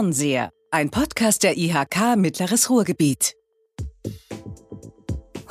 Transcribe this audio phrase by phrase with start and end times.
[0.00, 3.34] Fernseher, ein Podcast der IHK Mittleres Ruhrgebiet.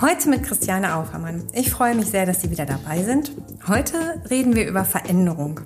[0.02, 1.46] Heute mit Christiane Aufermann.
[1.54, 3.32] Ich freue mich sehr, dass Sie wieder dabei sind.
[3.68, 5.60] Heute reden wir über Veränderung.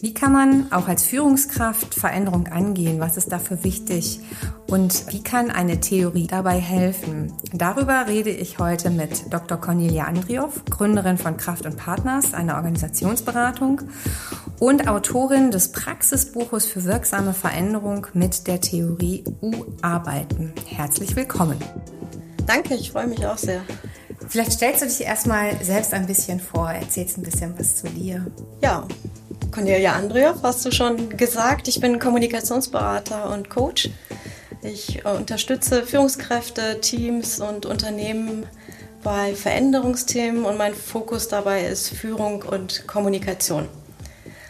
[0.00, 3.00] Wie kann man auch als Führungskraft Veränderung angehen?
[3.00, 4.20] Was ist dafür wichtig?
[4.66, 7.32] Und wie kann eine Theorie dabei helfen?
[7.52, 9.58] Darüber rede ich heute mit Dr.
[9.58, 13.82] Cornelia Andrioff, Gründerin von Kraft und Partners, einer Organisationsberatung
[14.58, 20.52] und Autorin des Praxisbuches für wirksame Veränderung mit der Theorie U-Arbeiten.
[20.66, 21.58] Herzlich willkommen.
[22.46, 23.62] Danke, ich freue mich auch sehr.
[24.28, 28.26] Vielleicht stellst du dich erstmal selbst ein bisschen vor, erzählst ein bisschen was zu dir.
[28.62, 28.86] Ja,
[29.54, 31.68] Cornelia Andreev hast du schon gesagt.
[31.68, 33.88] Ich bin Kommunikationsberater und Coach.
[34.62, 38.46] Ich äh, unterstütze Führungskräfte, Teams und Unternehmen
[39.04, 43.68] bei Veränderungsthemen und mein Fokus dabei ist Führung und Kommunikation.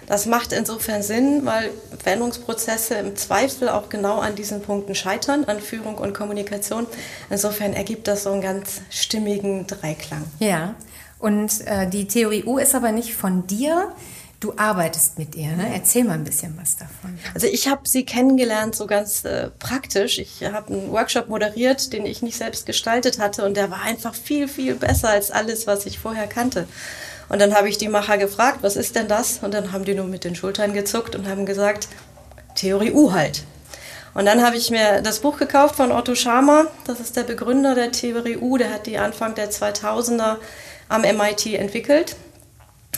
[0.07, 1.71] Das macht insofern Sinn, weil
[2.03, 6.87] Veränderungsprozesse im Zweifel auch genau an diesen Punkten scheitern, an Führung und Kommunikation.
[7.29, 10.25] Insofern ergibt das so einen ganz stimmigen Dreiklang.
[10.39, 10.77] Ja,
[11.19, 13.93] und äh, die Theorie U ist aber nicht von dir.
[14.45, 15.71] Du arbeitest mit ihr, ne?
[15.73, 17.19] Erzähl mal ein bisschen was davon.
[17.33, 20.19] Also ich habe sie kennengelernt so ganz äh, praktisch.
[20.19, 24.15] Ich habe einen Workshop moderiert, den ich nicht selbst gestaltet hatte und der war einfach
[24.15, 26.69] viel, viel besser als alles, was ich vorher kannte.
[27.31, 29.39] Und dann habe ich die Macher gefragt, was ist denn das?
[29.39, 31.89] Und dann haben die nur mit den Schultern gezuckt und haben gesagt,
[32.55, 33.45] Theorie U halt.
[34.13, 36.67] Und dann habe ich mir das Buch gekauft von Otto Schama.
[36.87, 38.59] Das ist der Begründer der Theorie U.
[38.59, 40.37] Der hat die Anfang der 2000er
[40.91, 42.17] am MIT entwickelt.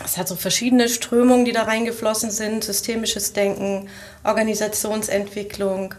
[0.04, 3.88] Es hat so verschiedene Strömungen, die da reingeflossen sind, systemisches Denken,
[4.24, 5.94] Organisationsentwicklung,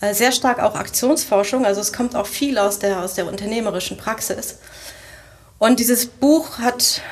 [0.00, 3.96] äh, sehr stark auch Aktionsforschung, also es kommt auch viel aus der, aus der unternehmerischen
[3.96, 4.58] Praxis.
[5.58, 7.02] Und dieses Buch hat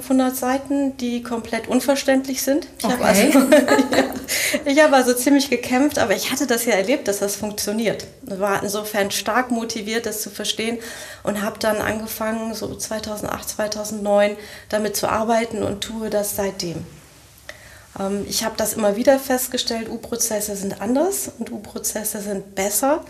[0.00, 2.66] 500 Seiten, die komplett unverständlich sind.
[2.78, 2.94] Ich okay.
[2.94, 3.22] habe also,
[4.70, 8.06] ja, hab also ziemlich gekämpft, aber ich hatte das ja erlebt, dass das funktioniert.
[8.26, 10.78] Ich war insofern stark motiviert, das zu verstehen
[11.22, 14.36] und habe dann angefangen, so 2008, 2009,
[14.68, 16.84] damit zu arbeiten und tue das seitdem.
[17.98, 23.04] Ähm, ich habe das immer wieder festgestellt, U-Prozesse sind anders und U-Prozesse sind besser.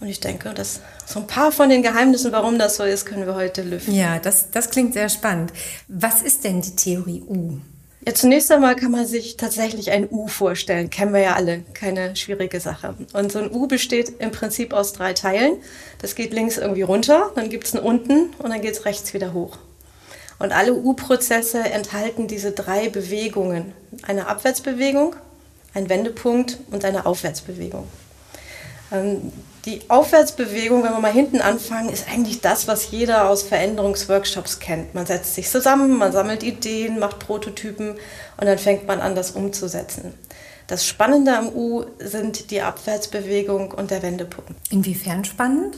[0.00, 3.26] Und ich denke, dass so ein paar von den Geheimnissen, warum das so ist, können
[3.26, 3.94] wir heute lüften.
[3.94, 5.52] Ja, das, das klingt sehr spannend.
[5.88, 7.58] Was ist denn die Theorie U?
[8.06, 10.88] Ja, zunächst einmal kann man sich tatsächlich ein U vorstellen.
[10.88, 12.94] Kennen wir ja alle, keine schwierige Sache.
[13.12, 15.58] Und so ein U besteht im Prinzip aus drei Teilen.
[15.98, 19.12] Das geht links irgendwie runter, dann gibt es einen unten und dann geht es rechts
[19.12, 19.58] wieder hoch.
[20.38, 23.74] Und alle U-Prozesse enthalten diese drei Bewegungen.
[24.04, 25.14] Eine Abwärtsbewegung,
[25.74, 27.86] ein Wendepunkt und eine Aufwärtsbewegung.
[29.66, 34.94] Die Aufwärtsbewegung, wenn wir mal hinten anfangen, ist eigentlich das, was jeder aus Veränderungsworkshops kennt.
[34.94, 39.32] Man setzt sich zusammen, man sammelt Ideen, macht Prototypen und dann fängt man an, das
[39.32, 40.14] umzusetzen.
[40.66, 44.52] Das Spannende am U sind die Abwärtsbewegung und der Wendepunkt.
[44.70, 45.76] Inwiefern spannend?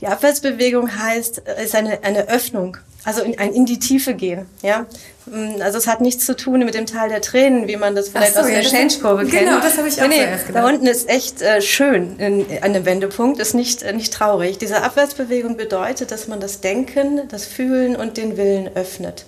[0.00, 4.46] Die Abwärtsbewegung heißt, ist eine, eine Öffnung, also in, ein in die Tiefe gehen.
[4.62, 4.86] Ja?
[5.26, 8.08] Mm, also es hat nichts zu tun mit dem Teil der Tränen, wie man das
[8.08, 9.48] vielleicht so, aus der ja, Change-Kurve kennt.
[9.48, 10.44] Genau, das habe ich auch nee, nee, gedacht.
[10.52, 14.58] Da unten ist echt äh, schön in, an dem Wendepunkt, ist nicht, äh, nicht traurig.
[14.58, 19.26] Diese Abwärtsbewegung bedeutet, dass man das Denken, das Fühlen und den Willen öffnet.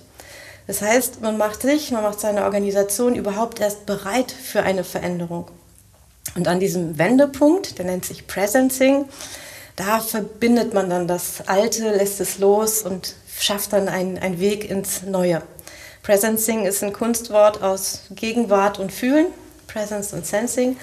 [0.67, 5.47] Das heißt, man macht sich, man macht seine Organisation überhaupt erst bereit für eine Veränderung.
[6.35, 9.05] Und an diesem Wendepunkt, der nennt sich Presencing,
[9.77, 14.69] da verbindet man dann das Alte, lässt es los und schafft dann einen, einen Weg
[14.69, 15.43] ins Neue.
[16.01, 19.27] Presencing ist ein Kunstwort aus Gegenwart und Fühlen,
[19.67, 20.77] Presence und Sensing.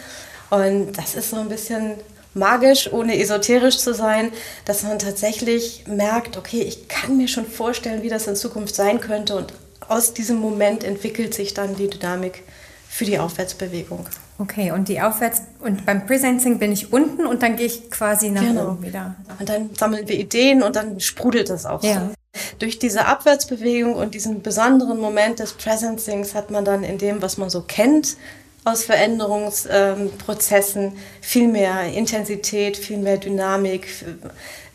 [0.51, 1.95] Und das ist so ein bisschen
[2.35, 4.33] magisch, ohne esoterisch zu sein,
[4.65, 9.01] dass man tatsächlich merkt, okay, ich kann mir schon vorstellen, wie das in Zukunft sein
[9.01, 9.35] könnte.
[9.35, 9.55] Und
[9.89, 12.43] aus diesem Moment entwickelt sich dann die Dynamik
[12.89, 14.07] für die Aufwärtsbewegung.
[14.45, 18.29] Okay, und die Aufwärts und beim Presencing bin ich unten und dann gehe ich quasi
[18.29, 18.73] nach genau.
[18.73, 19.15] oben wieder.
[19.39, 21.83] Und dann sammeln wir Ideen und dann sprudelt das auch.
[21.83, 21.95] Ja.
[21.95, 22.41] So.
[22.59, 27.39] Durch diese Abwärtsbewegung und diesen besonderen Moment des Presencings hat man dann in dem, was
[27.39, 28.19] man so kennt,
[28.65, 33.89] aus Veränderungsprozessen viel mehr Intensität, viel mehr Dynamik.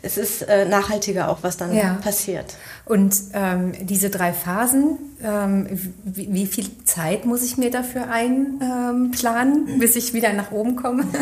[0.02, 1.94] Es ist äh, nachhaltiger auch, was dann ja.
[1.94, 2.54] passiert.
[2.86, 5.66] Und ähm, diese drei Phasen, ähm,
[6.04, 10.76] wie, wie, viel Zeit muss ich mir dafür einplanen, ähm, bis ich wieder nach oben
[10.76, 11.04] komme?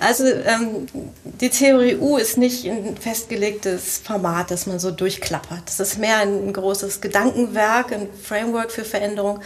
[0.00, 0.86] Also ähm,
[1.40, 5.62] die Theorie U ist nicht ein festgelegtes Format, das man so durchklappert.
[5.66, 9.40] Das ist mehr ein großes Gedankenwerk, ein Framework für Veränderung.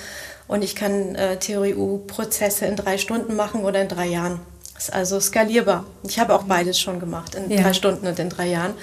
[0.49, 4.41] Und ich kann äh, Theorie U-Prozesse in drei Stunden machen oder in drei Jahren.
[4.77, 5.85] Ist also skalierbar.
[6.03, 7.63] Ich habe auch beides schon gemacht, in ja.
[7.63, 8.75] drei Stunden und in drei Jahren.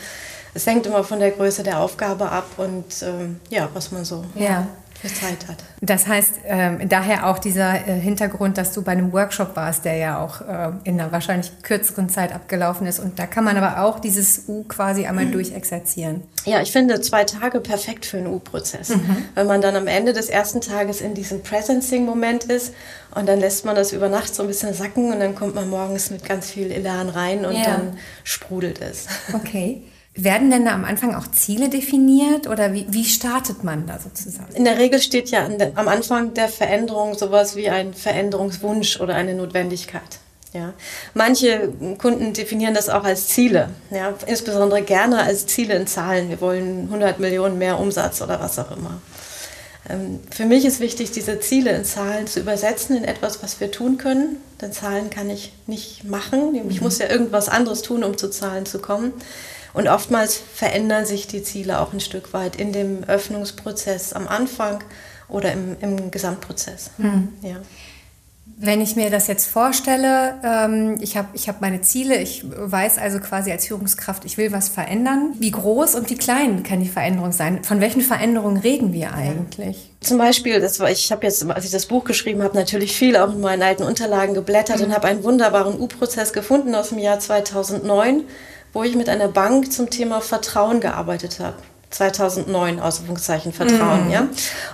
[0.54, 4.24] es hängt immer von der Größe der Aufgabe ab und ähm, ja, was man so
[4.36, 4.68] ja
[5.02, 5.64] für Zeit hat.
[5.82, 9.96] Das heißt, ähm, daher auch dieser äh, Hintergrund, dass du bei einem Workshop warst, der
[9.96, 13.00] ja auch äh, in einer wahrscheinlich kürzeren Zeit abgelaufen ist.
[13.00, 15.32] Und da kann man aber auch dieses U quasi einmal mhm.
[15.32, 16.24] durchexerzieren.
[16.46, 18.90] Ja, ich finde zwei Tage perfekt für einen U-Prozess.
[18.90, 19.26] Mhm.
[19.36, 22.74] Wenn man dann am Ende des ersten Tages in diesem Presencing-Moment ist
[23.16, 25.70] und dann lässt man das über Nacht so ein bisschen sacken und dann kommt man
[25.70, 27.64] morgens mit ganz viel Elan rein und ja.
[27.64, 29.08] dann sprudelt es.
[29.34, 29.84] Okay.
[30.16, 34.54] Werden denn da am Anfang auch Ziele definiert oder wie, wie startet man da sozusagen?
[34.54, 39.36] In der Regel steht ja am Anfang der Veränderung sowas wie ein Veränderungswunsch oder eine
[39.36, 40.20] Notwendigkeit.
[40.52, 40.74] Ja.
[41.14, 46.30] Manche Kunden definieren das auch als Ziele, ja, insbesondere gerne als Ziele in Zahlen.
[46.30, 49.00] Wir wollen 100 Millionen mehr Umsatz oder was auch immer.
[49.88, 53.72] Ähm, für mich ist wichtig, diese Ziele in Zahlen zu übersetzen in etwas, was wir
[53.72, 54.38] tun können.
[54.60, 56.56] Denn Zahlen kann ich nicht machen.
[56.70, 56.84] Ich mhm.
[56.84, 59.14] muss ja irgendwas anderes tun, um zu Zahlen zu kommen.
[59.74, 64.84] Und oftmals verändern sich die Ziele auch ein Stück weit in dem Öffnungsprozess am Anfang
[65.28, 66.92] oder im, im Gesamtprozess.
[66.98, 67.30] Mhm.
[67.42, 67.58] Ja.
[68.62, 72.98] Wenn ich mir das jetzt vorstelle, ähm, ich habe ich hab meine Ziele, ich weiß
[72.98, 75.34] also quasi als Führungskraft, ich will was verändern.
[75.40, 77.64] Wie groß und wie klein kann die Veränderung sein?
[77.64, 79.92] Von welchen Veränderungen reden wir eigentlich?
[80.02, 83.16] Zum Beispiel, das war, ich habe jetzt, als ich das Buch geschrieben habe, natürlich viel
[83.16, 84.86] auch in meinen alten Unterlagen geblättert mhm.
[84.86, 88.24] und habe einen wunderbaren U-Prozess gefunden aus dem Jahr 2009
[88.74, 91.58] wo ich mit einer Bank zum Thema Vertrauen gearbeitet habe.
[91.92, 94.12] 2009, Ausrufungszeichen Vertrauen, mhm.
[94.12, 94.28] ja.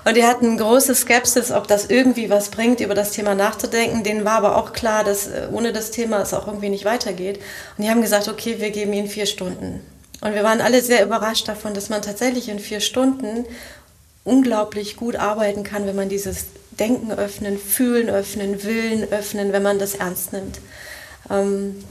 [0.03, 4.03] Und die hatten große Skepsis, ob das irgendwie was bringt, über das Thema nachzudenken.
[4.03, 7.39] Denen war aber auch klar, dass äh, ohne das Thema es auch irgendwie nicht weitergeht.
[7.77, 9.79] Und die haben gesagt, okay, wir geben ihnen vier Stunden.
[10.21, 13.45] Und wir waren alle sehr überrascht davon, dass man tatsächlich in vier Stunden
[14.25, 19.79] unglaublich gut arbeiten kann, wenn man dieses Denken öffnen, Fühlen öffnen, Willen öffnen, wenn man
[19.79, 20.59] das ernst nimmt.
[21.29, 21.83] Ähm,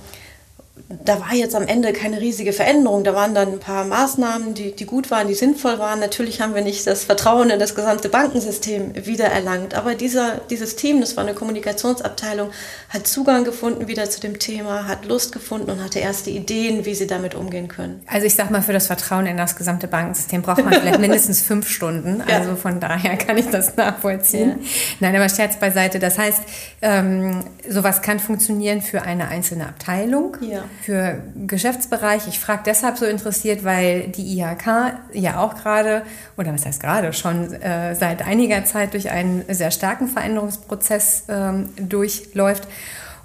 [0.89, 3.05] da war jetzt am Ende keine riesige Veränderung.
[3.05, 5.99] Da waren dann ein paar Maßnahmen, die, die gut waren, die sinnvoll waren.
[5.99, 9.75] Natürlich haben wir nicht das Vertrauen in das gesamte Bankensystem wiedererlangt.
[9.75, 12.51] Aber dieser, dieses Team, das war eine Kommunikationsabteilung,
[12.91, 16.95] hat Zugang gefunden wieder zu dem Thema, hat Lust gefunden und hatte erste Ideen, wie
[16.95, 18.03] sie damit umgehen können.
[18.07, 21.41] Also ich sag mal, für das Vertrauen in das gesamte Bankensystem braucht man vielleicht mindestens
[21.41, 22.21] fünf Stunden.
[22.21, 22.57] Also ja.
[22.57, 24.51] von daher kann ich das nachvollziehen.
[24.61, 24.67] Ja.
[25.01, 25.99] Nein, aber Scherz beiseite.
[25.99, 26.43] Das heißt,
[26.83, 30.37] ähm, sowas kann funktionieren für eine einzelne Abteilung.
[30.43, 32.29] Ja für Geschäftsbereich.
[32.29, 36.03] Ich frage deshalb so interessiert, weil die IHK ja auch gerade,
[36.37, 41.69] oder was heißt gerade, schon äh, seit einiger Zeit durch einen sehr starken Veränderungsprozess ähm,
[41.77, 42.69] durchläuft.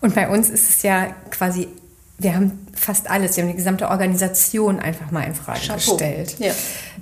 [0.02, 1.68] Und bei uns ist es ja quasi,
[2.18, 5.96] wir haben fast alles, wir haben die gesamte Organisation einfach mal in Frage Chapeau.
[5.96, 6.36] gestellt.
[6.40, 6.54] Ja.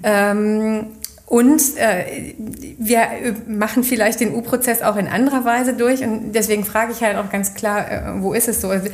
[0.04, 0.88] Ähm,
[1.28, 2.36] und äh,
[2.80, 3.10] wir
[3.48, 6.02] machen vielleicht den U-Prozess auch in anderer Weise durch.
[6.02, 8.70] Und deswegen frage ich halt auch ganz klar, äh, wo ist es so?
[8.70, 8.88] Also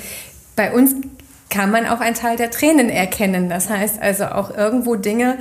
[0.56, 0.96] bei uns
[1.54, 3.48] kann man auch einen Teil der Tränen erkennen.
[3.48, 5.38] Das heißt also auch irgendwo Dinge,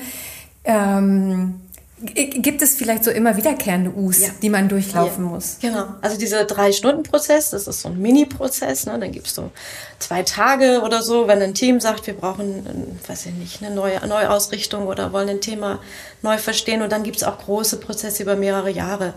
[0.64, 1.62] ähm,
[2.04, 4.28] Gibt es vielleicht so immer wiederkehrende Us, ja.
[4.42, 5.30] die man durchlaufen ja.
[5.30, 5.58] muss?
[5.60, 5.84] Genau.
[6.00, 8.86] Also dieser Drei-Stunden-Prozess, das ist so ein Mini-Prozess.
[8.86, 8.98] Ne?
[8.98, 9.52] Dann gibt es so
[10.00, 14.04] zwei Tage oder so, wenn ein Team sagt, wir brauchen, weiß ich nicht, eine neue
[14.04, 15.78] Neuausrichtung oder wollen ein Thema
[16.22, 16.82] neu verstehen.
[16.82, 19.14] Und dann gibt es auch große Prozesse über mehrere Jahre.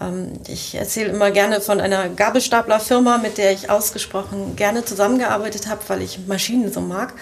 [0.00, 5.80] Ähm, ich erzähle immer gerne von einer Gabelstaplerfirma, mit der ich ausgesprochen gerne zusammengearbeitet habe,
[5.88, 7.14] weil ich Maschinen so mag.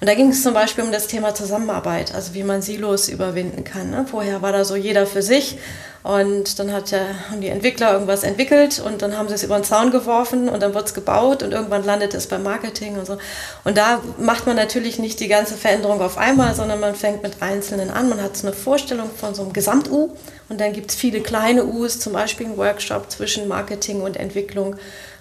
[0.00, 3.64] Und da ging es zum Beispiel um das Thema Zusammenarbeit, also wie man Silos überwinden
[3.64, 3.90] kann.
[3.90, 4.06] Ne?
[4.08, 5.58] Vorher war da so jeder für sich
[6.04, 9.56] und dann hat der, haben die Entwickler irgendwas entwickelt und dann haben sie es über
[9.58, 13.06] den Zaun geworfen und dann wird es gebaut und irgendwann landet es beim Marketing und
[13.06, 13.18] so.
[13.64, 17.42] Und da macht man natürlich nicht die ganze Veränderung auf einmal, sondern man fängt mit
[17.42, 18.08] Einzelnen an.
[18.08, 20.10] Man hat so eine Vorstellung von so einem Gesamt-U
[20.48, 24.76] und dann gibt es viele kleine U's, zum Beispiel ein Workshop zwischen Marketing und Entwicklung,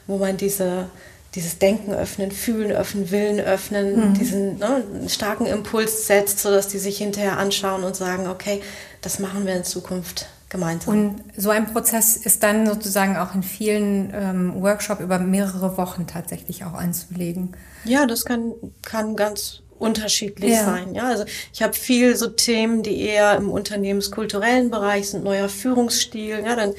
[0.05, 0.89] wo man diese
[1.35, 4.13] dieses Denken öffnen, Fühlen öffnen, Willen öffnen, mhm.
[4.15, 8.61] diesen ne, starken Impuls setzt, sodass die sich hinterher anschauen und sagen, okay,
[9.01, 10.93] das machen wir in Zukunft gemeinsam.
[10.93, 16.07] Und so ein Prozess ist dann sozusagen auch in vielen ähm, Workshops über mehrere Wochen
[16.07, 17.55] tatsächlich auch anzulegen.
[17.83, 20.65] Ja, das kann, kann ganz unterschiedlich ja.
[20.65, 20.95] sein.
[20.95, 26.43] Ja, also ich habe viel so Themen, die eher im unternehmenskulturellen Bereich sind, neuer Führungsstil.
[26.45, 26.73] Ja, dann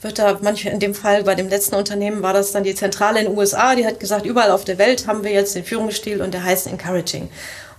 [0.00, 3.20] wird da manchmal in dem Fall bei dem letzten Unternehmen war das dann die Zentrale
[3.20, 6.22] in den USA, die hat gesagt, überall auf der Welt haben wir jetzt den Führungsstil
[6.22, 7.28] und der heißt Encouraging.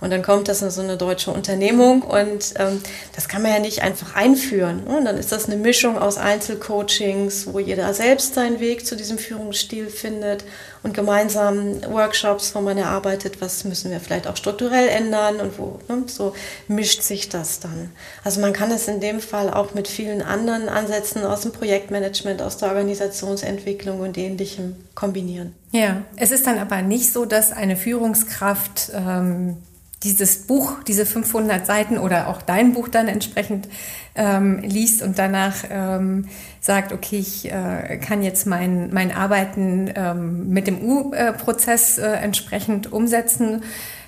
[0.02, 2.80] Und dann kommt das in so eine deutsche Unternehmung und ähm,
[3.14, 4.82] das kann man ja nicht einfach einführen.
[4.84, 4.96] Ne?
[4.96, 9.16] Und dann ist das eine Mischung aus Einzelcoachings, wo jeder selbst seinen Weg zu diesem
[9.16, 10.44] Führungsstil findet
[10.82, 15.78] und gemeinsam Workshops, wo man erarbeitet, was müssen wir vielleicht auch strukturell ändern und wo
[15.88, 16.02] ne?
[16.06, 16.34] so
[16.66, 17.92] mischt sich das dann.
[18.24, 22.42] Also man kann es in dem Fall auch mit vielen anderen Ansätzen aus dem Projektmanagement,
[22.42, 25.54] aus der Organisationsentwicklung und ähnlichem kombinieren.
[25.70, 29.58] Ja, es ist dann aber nicht so, dass eine Führungskraft ähm
[30.04, 33.68] dieses Buch, diese 500 Seiten oder auch dein Buch dann entsprechend
[34.14, 36.28] ähm, liest und danach ähm,
[36.60, 42.92] sagt, okay, ich äh, kann jetzt mein, mein Arbeiten ähm, mit dem U-Prozess äh, entsprechend
[42.92, 43.62] umsetzen.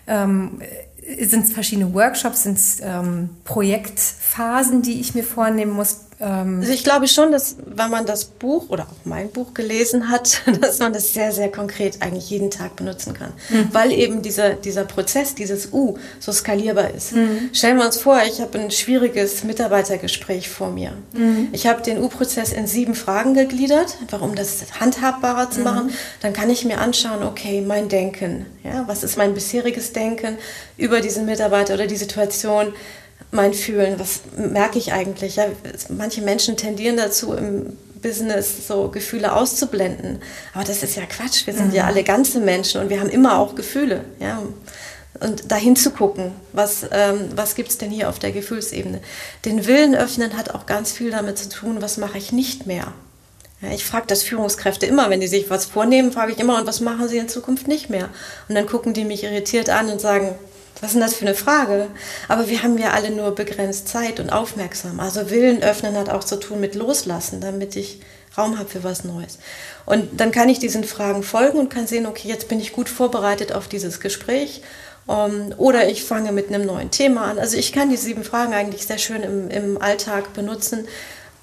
[0.06, 0.60] Ähm,
[1.20, 6.06] sind es verschiedene Workshops, sind es ähm, Projektphasen, die ich mir vornehmen muss?
[6.24, 10.10] Ähm also ich glaube schon, dass wenn man das Buch oder auch mein Buch gelesen
[10.10, 13.32] hat, dass man das sehr, sehr konkret eigentlich jeden Tag benutzen kann.
[13.50, 13.68] Mhm.
[13.72, 17.12] Weil eben dieser, dieser Prozess, dieses U so skalierbar ist.
[17.12, 17.50] Mhm.
[17.52, 20.92] Stellen wir uns vor, ich habe ein schwieriges Mitarbeitergespräch vor mir.
[21.12, 21.48] Mhm.
[21.52, 25.64] Ich habe den U-Prozess in sieben Fragen gegliedert, einfach um das handhabbarer zu mhm.
[25.64, 25.90] machen.
[26.22, 30.38] Dann kann ich mir anschauen, okay, mein Denken, ja, was ist mein bisheriges Denken
[30.78, 32.72] über diesen Mitarbeiter oder die Situation,
[33.34, 35.36] mein Fühlen, was merke ich eigentlich?
[35.36, 35.46] Ja,
[35.88, 40.20] manche Menschen tendieren dazu, im Business so Gefühle auszublenden.
[40.52, 41.46] Aber das ist ja Quatsch.
[41.46, 41.74] Wir sind mhm.
[41.74, 44.04] ja alle ganze Menschen und wir haben immer auch Gefühle.
[44.20, 44.42] Ja.
[45.20, 49.00] Und dahin zu gucken, was, ähm, was gibt es denn hier auf der Gefühlsebene?
[49.44, 52.92] Den Willen öffnen hat auch ganz viel damit zu tun, was mache ich nicht mehr.
[53.62, 56.66] Ja, ich frage das Führungskräfte immer, wenn die sich was vornehmen, frage ich immer, und
[56.66, 58.08] was machen sie in Zukunft nicht mehr?
[58.48, 60.34] Und dann gucken die mich irritiert an und sagen,
[60.84, 61.88] was ist denn das für eine Frage?
[62.28, 65.00] Aber wir haben ja alle nur begrenzt Zeit und aufmerksam.
[65.00, 68.00] Also Willen öffnen hat auch zu tun mit Loslassen, damit ich
[68.36, 69.38] Raum habe für was Neues.
[69.86, 72.90] Und dann kann ich diesen Fragen folgen und kann sehen, okay, jetzt bin ich gut
[72.90, 74.60] vorbereitet auf dieses Gespräch.
[75.06, 77.38] Um, ähm, oder ich fange mit einem neuen Thema an.
[77.38, 80.86] Also ich kann die sieben Fragen eigentlich sehr schön im, im Alltag benutzen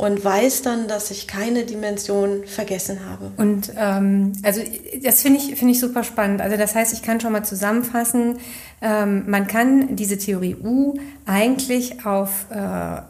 [0.02, 3.32] und weiß dann, dass ich keine Dimension vergessen habe.
[3.38, 4.60] Und ähm, also
[5.04, 6.42] das finde ich, finde ich super spannend.
[6.42, 8.40] Also das heißt, ich kann schon mal zusammenfassen,
[8.82, 10.96] ähm, man kann diese Theorie U
[11.28, 13.02] eigentlich auf äh,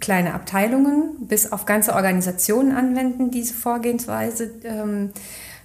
[0.00, 4.50] kleine Abteilungen bis auf ganze Organisationen anwenden, diese Vorgehensweise.
[4.64, 5.12] Ähm,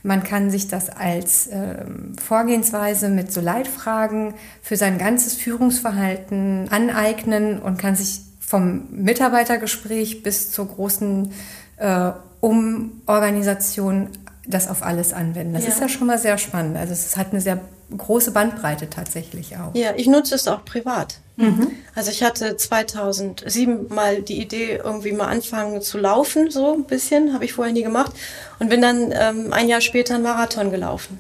[0.02, 7.60] man kann sich das als ähm, Vorgehensweise mit so Leitfragen für sein ganzes Führungsverhalten aneignen
[7.60, 11.32] und kann sich vom Mitarbeitergespräch bis zur großen
[11.78, 14.10] äh, Umorganisation
[14.48, 15.54] das auf alles anwenden.
[15.54, 15.70] Das ja.
[15.70, 16.76] ist ja schon mal sehr spannend.
[16.76, 17.62] Also es hat eine sehr
[17.96, 19.76] große Bandbreite tatsächlich auch.
[19.76, 21.20] Ja, ich nutze es auch privat.
[21.36, 21.68] Mhm.
[21.94, 27.36] Also ich hatte 2007 mal die Idee, irgendwie mal anfangen zu laufen, so ein bisschen,
[27.36, 28.14] habe ich vorher nie gemacht
[28.58, 31.20] und bin dann ähm, ein Jahr später einen Marathon gelaufen.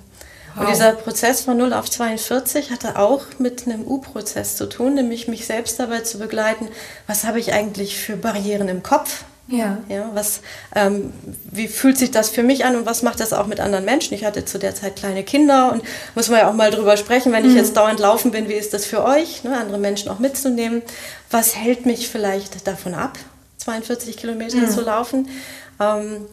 [0.56, 0.64] Wow.
[0.64, 5.28] Und dieser Prozess von 0 auf 42 hatte auch mit einem U-Prozess zu tun, nämlich
[5.28, 6.70] mich selbst dabei zu begleiten,
[7.08, 9.24] was habe ich eigentlich für Barrieren im Kopf?
[9.50, 9.80] Ja.
[9.88, 10.42] ja was,
[10.76, 11.12] ähm,
[11.52, 14.14] wie fühlt sich das für mich an und was macht das auch mit anderen Menschen?
[14.14, 15.84] Ich hatte zu der Zeit kleine Kinder und
[16.16, 17.50] muss man ja auch mal drüber sprechen, wenn mhm.
[17.50, 20.82] ich jetzt dauernd laufen bin, wie ist das für euch, ne, andere Menschen auch mitzunehmen?
[21.32, 23.18] Was hält mich vielleicht davon ab,
[23.58, 24.70] 42 Kilometer mhm.
[24.70, 25.30] zu laufen?
[25.80, 26.26] Ähm,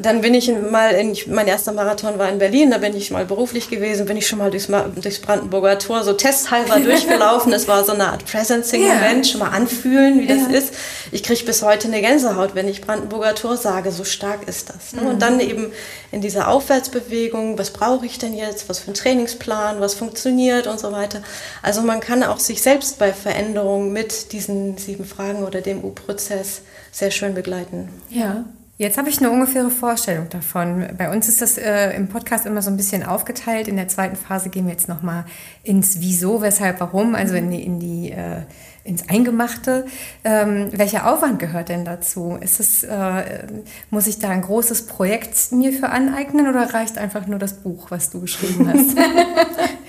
[0.00, 3.24] dann bin ich mal in, mein erster Marathon war in Berlin, da bin ich mal
[3.24, 7.52] beruflich gewesen, bin ich schon mal durchs, durchs Brandenburger Tor so testhalber durchgelaufen.
[7.52, 10.74] Das war so eine Art Presencing-Moment, schon mal anfühlen, wie das ist.
[11.10, 14.92] Ich kriege bis heute eine Gänsehaut, wenn ich Brandenburger Tor sage, so stark ist das.
[14.92, 15.02] Ne?
[15.02, 15.06] Mhm.
[15.08, 15.72] Und dann eben
[16.10, 20.80] in dieser Aufwärtsbewegung, was brauche ich denn jetzt, was für ein Trainingsplan, was funktioniert und
[20.80, 21.22] so weiter.
[21.60, 26.62] Also man kann auch sich selbst bei Veränderungen mit diesen sieben Fragen oder dem U-Prozess
[26.92, 27.88] sehr schön begleiten.
[28.10, 28.44] Ja.
[28.82, 30.88] Jetzt habe ich eine ungefähre Vorstellung davon.
[30.98, 33.68] Bei uns ist das äh, im Podcast immer so ein bisschen aufgeteilt.
[33.68, 35.24] In der zweiten Phase gehen wir jetzt nochmal
[35.62, 38.40] ins Wieso, weshalb, warum, also in die, in die äh,
[38.82, 39.86] ins Eingemachte.
[40.24, 42.36] Ähm, welcher Aufwand gehört denn dazu?
[42.40, 43.46] Ist es, äh,
[43.90, 47.92] muss ich da ein großes Projekt mir für aneignen oder reicht einfach nur das Buch,
[47.92, 48.98] was du geschrieben hast?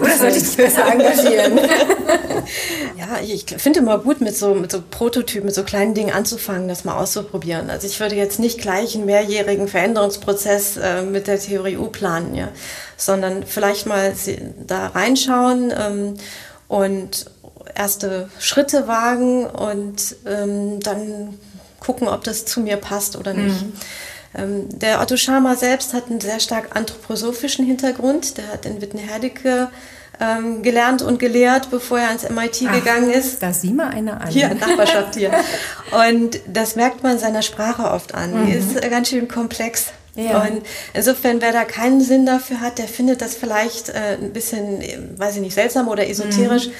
[0.00, 1.58] oder sollte ich dich besser engagieren?
[2.98, 6.68] ja, ich finde immer gut, mit so, mit so Prototypen, mit so kleinen Dingen anzufangen,
[6.68, 7.68] das mal auszuprobieren.
[7.68, 12.34] Also ich würde jetzt nicht gleich einen mehrjährigen Veränderungsprozess äh, mit der Theorie U planen,
[12.34, 12.48] ja,
[12.96, 14.14] sondern vielleicht mal
[14.66, 16.14] da reinschauen ähm,
[16.68, 17.26] und
[17.74, 21.38] erste Schritte wagen und ähm, dann
[21.80, 23.62] gucken, ob das zu mir passt oder nicht.
[23.62, 23.72] Mhm.
[24.34, 28.38] Ähm, der Otto Schama selbst hat einen sehr stark anthroposophischen Hintergrund.
[28.38, 29.68] Der hat in Wittenherdecke
[30.20, 33.42] ähm, gelernt und gelehrt, bevor er ans MIT Ach, gegangen ist.
[33.42, 34.28] Da sieh mal eine an.
[34.28, 35.32] Hier, Nachbarschaft hier.
[36.08, 38.42] und das merkt man seiner Sprache oft an.
[38.42, 38.46] Mhm.
[38.46, 39.86] Die ist ganz schön komplex.
[40.14, 40.42] Ja.
[40.42, 44.82] Und insofern, wer da keinen Sinn dafür hat, der findet das vielleicht äh, ein bisschen,
[45.16, 46.68] weiß ich nicht, seltsam oder esoterisch.
[46.68, 46.72] Mhm.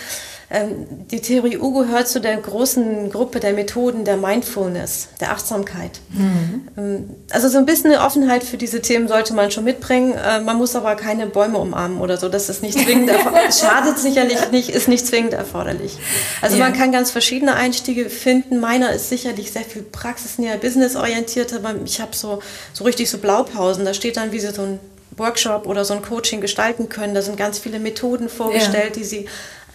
[0.52, 6.00] Ähm, die Theorie U gehört zu der großen Gruppe der Methoden der Mindfulness, der Achtsamkeit.
[6.09, 6.69] Mhm.
[6.76, 10.12] Ähm, also so ein bisschen eine Offenheit für diese Themen sollte man schon mitbringen.
[10.14, 12.28] Äh, man muss aber keine Bäume umarmen oder so.
[12.28, 13.11] Das ist nicht zwingend
[13.61, 15.97] schadet sicherlich nicht, ist nicht zwingend erforderlich.
[16.42, 16.64] Also ja.
[16.64, 18.59] man kann ganz verschiedene Einstiege finden.
[18.59, 22.40] Meiner ist sicherlich sehr viel praxisnäher, businessorientiert, aber ich habe so,
[22.73, 23.85] so richtig so Blaupausen.
[23.85, 24.80] Da steht dann wie so ein
[25.16, 27.14] Workshop oder so ein Coaching gestalten können.
[27.14, 29.02] Da sind ganz viele Methoden vorgestellt, ja.
[29.02, 29.28] die Sie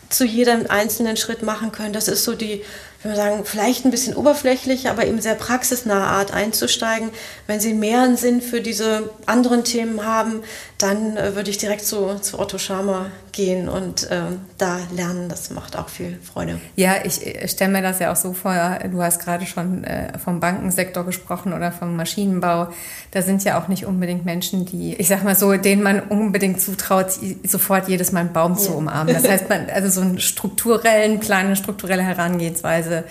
[0.10, 1.94] zu jedem einzelnen Schritt machen können.
[1.94, 2.62] Das ist so die,
[3.00, 7.12] ich würde sagen, vielleicht ein bisschen oberflächlich, aber eben sehr praxisnahe Art einzusteigen.
[7.48, 10.44] Wenn Sie mehr einen Sinn für diese anderen Themen haben,
[10.86, 14.22] dann äh, würde ich direkt zu, zu Otto Scharmer gehen und äh,
[14.58, 15.30] da lernen.
[15.30, 16.60] Das macht auch viel Freude.
[16.76, 18.54] Ja, ich, ich stelle mir das ja auch so vor,
[18.92, 22.70] du hast gerade schon äh, vom Bankensektor gesprochen oder vom Maschinenbau.
[23.12, 26.62] Da sind ja auch nicht unbedingt Menschen, die, ich sag mal so, denen man unbedingt
[26.62, 27.08] zutraut,
[27.44, 28.60] sofort jedes Mal einen Baum ja.
[28.60, 29.14] zu umarmen.
[29.14, 33.06] Das heißt, man, also so einen strukturellen, kleine strukturelle Herangehensweise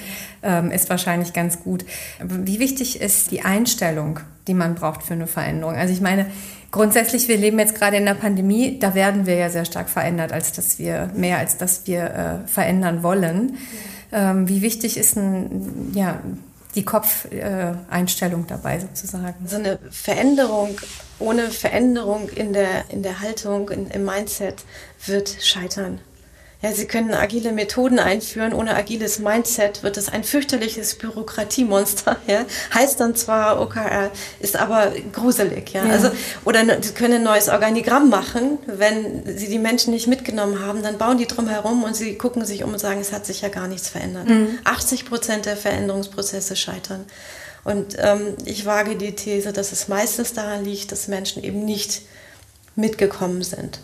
[0.45, 1.85] ähm, ist wahrscheinlich ganz gut.
[2.23, 5.75] Wie wichtig ist die Einstellung, die man braucht für eine Veränderung?
[5.75, 6.27] Also ich meine,
[6.71, 10.33] grundsätzlich, wir leben jetzt gerade in der Pandemie, da werden wir ja sehr stark verändert,
[10.33, 13.59] als dass wir mehr als dass wir äh, verändern wollen.
[14.13, 16.21] Ähm, wie wichtig ist ein, ja,
[16.75, 19.47] die Kopfeinstellung äh, dabei sozusagen?
[19.47, 20.79] So eine Veränderung
[21.19, 24.65] ohne Veränderung in der, in der Haltung, in, im Mindset
[25.07, 26.01] wird scheitern.
[26.65, 28.55] Ja, Sie können agile Methoden einführen.
[28.55, 32.17] Ohne agiles Mindset wird es ein fürchterliches Bürokratiemonster.
[32.27, 32.47] Ja?
[32.73, 35.75] Heißt dann zwar OKR, ist aber gruselig.
[35.75, 35.85] Ja?
[35.85, 35.93] ja.
[35.93, 36.11] Also,
[36.47, 38.57] oder Sie können ein neues Organigramm machen.
[38.67, 42.47] Wenn Sie die Menschen nicht mitgenommen haben, dann bauen die drum herum und Sie gucken
[42.47, 44.27] sich um und sagen, es hat sich ja gar nichts verändert.
[44.27, 44.59] Mhm.
[44.65, 47.05] 80 Prozent der Veränderungsprozesse scheitern.
[47.65, 52.03] Und ähm, ich wage die These, dass es meistens daran liegt, dass Menschen eben nicht
[52.75, 53.81] mitgekommen sind.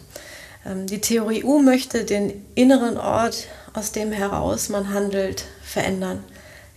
[0.66, 6.24] Ähm, die Theorie U möchte den inneren Ort, aus dem heraus man handelt, verändern.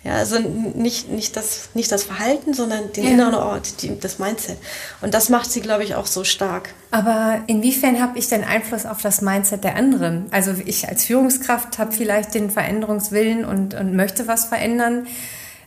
[0.03, 3.11] Ja, also nicht, nicht, das, nicht das Verhalten, sondern den ja.
[3.11, 4.57] inneren Ort, die, das Mindset.
[5.01, 6.69] Und das macht sie, glaube ich, auch so stark.
[6.91, 10.25] Aber inwiefern habe ich denn Einfluss auf das Mindset der anderen?
[10.31, 15.07] Also ich als Führungskraft habe vielleicht den Veränderungswillen und, und möchte was verändern.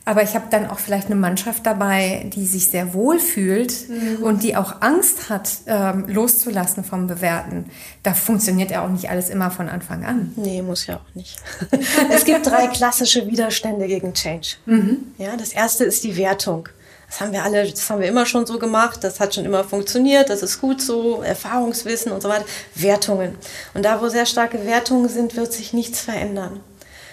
[0.07, 4.23] Aber ich habe dann auch vielleicht eine Mannschaft dabei, die sich sehr wohl fühlt mhm.
[4.23, 7.65] und die auch Angst hat, ähm, loszulassen vom Bewerten.
[8.03, 10.31] Da funktioniert ja auch nicht alles immer von Anfang an.
[10.37, 11.35] Nee, muss ja auch nicht.
[12.09, 14.55] es gibt drei klassische Widerstände gegen Change.
[14.65, 14.99] Mhm.
[15.17, 16.69] Ja, das erste ist die Wertung.
[17.09, 19.65] Das haben wir alle, das haben wir immer schon so gemacht, das hat schon immer
[19.65, 22.45] funktioniert, das ist gut so, Erfahrungswissen und so weiter.
[22.75, 23.35] Wertungen.
[23.73, 26.61] Und da, wo sehr starke Wertungen sind, wird sich nichts verändern.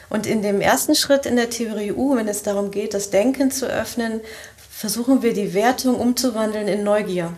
[0.09, 3.51] Und in dem ersten Schritt in der Theorie U, wenn es darum geht, das Denken
[3.51, 4.21] zu öffnen,
[4.71, 7.33] versuchen wir die Wertung umzuwandeln in Neugier.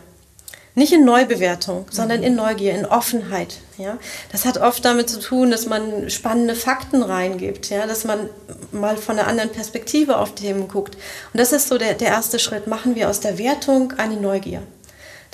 [0.74, 3.57] Nicht in Neubewertung, sondern in Neugier, in Offenheit.
[3.79, 3.96] Ja?
[4.31, 7.87] Das hat oft damit zu tun, dass man spannende Fakten reingibt, ja?
[7.87, 8.29] dass man
[8.72, 10.96] mal von einer anderen Perspektive auf Themen guckt.
[11.33, 12.66] Und das ist so der, der erste Schritt.
[12.66, 14.62] Machen wir aus der Wertung eine Neugier.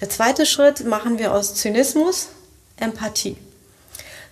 [0.00, 2.28] Der zweite Schritt machen wir aus Zynismus
[2.76, 3.36] Empathie.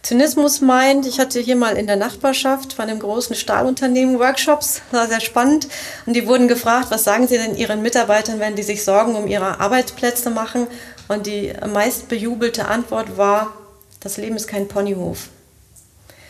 [0.02, 5.06] Zynismus meint, ich hatte hier mal in der Nachbarschaft von einem großen Stahlunternehmen Workshops, war
[5.08, 5.68] sehr spannend.
[6.06, 9.26] Und die wurden gefragt, was sagen Sie denn Ihren Mitarbeitern, wenn die sich Sorgen um
[9.26, 10.66] ihre Arbeitsplätze machen?
[11.08, 13.52] Und die meist bejubelte Antwort war,
[14.00, 15.28] das Leben ist kein Ponyhof.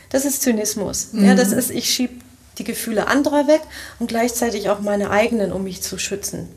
[0.08, 1.12] Das ist Zynismus.
[1.12, 1.24] Mhm.
[1.24, 2.14] Ja, das ist, ich schiebe
[2.58, 3.62] die Gefühle anderer weg
[4.00, 6.48] und gleichzeitig auch meine eigenen, um mich zu schützen.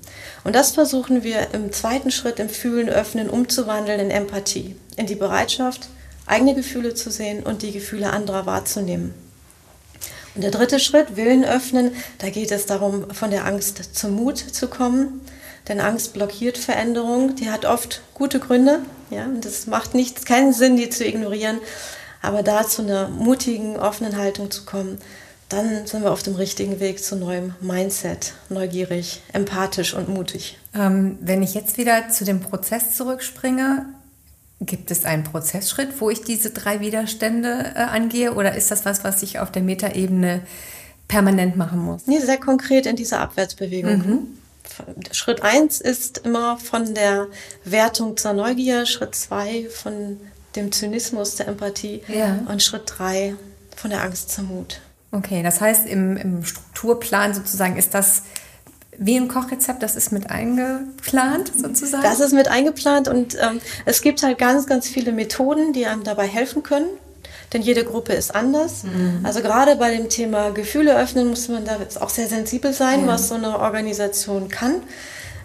[0.43, 5.15] Und das versuchen wir im zweiten Schritt im Fühlen, Öffnen umzuwandeln in Empathie, in die
[5.15, 5.88] Bereitschaft,
[6.26, 9.14] eigene Gefühle zu sehen und die Gefühle anderer wahrzunehmen.
[10.36, 14.38] Und der dritte Schritt, Willen öffnen, da geht es darum, von der Angst zum Mut
[14.38, 15.22] zu kommen.
[15.68, 18.80] Denn Angst blockiert Veränderung, die hat oft gute Gründe.
[19.12, 21.60] Ja, und es macht nicht, keinen Sinn, die zu ignorieren.
[22.22, 24.98] Aber da zu einer mutigen, offenen Haltung zu kommen,
[25.50, 30.58] dann sind wir auf dem richtigen Weg zu neuem Mindset, neugierig, empathisch und mutig.
[30.74, 33.86] Ähm, wenn ich jetzt wieder zu dem Prozess zurückspringe,
[34.65, 39.04] Gibt es einen Prozessschritt, wo ich diese drei Widerstände äh, angehe oder ist das was,
[39.04, 40.41] was ich auf der Metaebene
[41.08, 42.08] permanent machen muss?
[42.08, 43.97] Nee, sehr konkret in dieser Abwärtsbewegung.
[43.97, 44.28] Mhm.
[45.12, 47.28] Schritt eins ist immer von der
[47.63, 50.19] Wertung zur Neugier, Schritt zwei von
[50.56, 52.39] dem Zynismus der Empathie ja.
[52.47, 53.36] und Schritt drei
[53.76, 54.80] von der Angst zum Mut.
[55.12, 58.23] Okay, das heißt, im, im Strukturplan sozusagen ist das
[58.98, 62.04] wie ein Kochrezept, das ist mit eingeplant sozusagen?
[62.04, 66.04] Das ist mit eingeplant und ähm, es gibt halt ganz, ganz viele Methoden, die einem
[66.04, 66.88] dabei helfen können.
[67.54, 68.84] Denn jede Gruppe ist anders.
[68.84, 69.20] Mhm.
[69.24, 73.02] Also gerade bei dem Thema Gefühle öffnen muss man da jetzt auch sehr sensibel sein,
[73.02, 73.08] ja.
[73.08, 74.82] was so eine Organisation kann.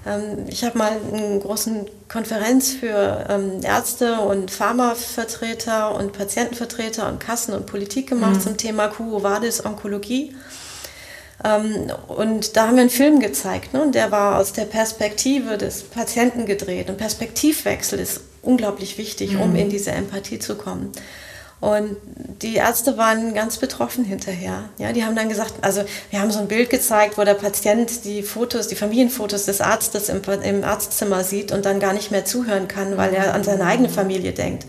[0.06, 7.20] Ähm, ich habe mal eine große Konferenz für ähm, Ärzte und Pharmavertreter und Patientenvertreter und
[7.20, 8.40] Kassen und Politik gemacht mhm.
[8.40, 10.34] zum Thema Quo Vadis Onkologie.
[11.44, 13.82] Ähm, und da haben wir einen Film gezeigt, ne?
[13.82, 16.90] und der war aus der Perspektive des Patienten gedreht.
[16.90, 19.40] Und Perspektivwechsel ist unglaublich wichtig, mhm.
[19.40, 20.92] um in diese Empathie zu kommen.
[21.60, 21.96] Und
[22.40, 24.68] die Ärzte waren ganz betroffen hinterher.
[24.78, 28.04] Ja, die haben dann gesagt, also wir haben so ein Bild gezeigt, wo der Patient
[28.04, 32.24] die Fotos, die Familienfotos des Arztes im, im Arztzimmer sieht und dann gar nicht mehr
[32.24, 34.66] zuhören kann, weil er an seine eigene Familie denkt.